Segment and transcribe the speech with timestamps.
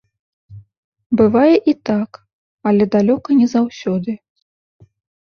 [1.19, 2.11] Бывае і так,
[2.71, 4.17] але далёка не заўсёды.